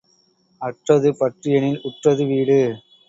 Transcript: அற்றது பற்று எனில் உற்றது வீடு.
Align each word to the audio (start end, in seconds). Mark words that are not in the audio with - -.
அற்றது 0.61 1.09
பற்று 1.13 1.51
எனில் 1.51 1.79
உற்றது 1.83 2.25
வீடு. 2.25 2.59